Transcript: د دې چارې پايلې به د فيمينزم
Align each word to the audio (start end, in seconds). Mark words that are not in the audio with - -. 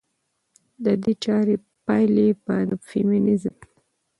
د 0.83 0.85
دې 1.03 1.13
چارې 1.23 1.55
پايلې 1.85 2.27
به 2.43 2.55
د 2.69 2.71
فيمينزم 2.89 3.55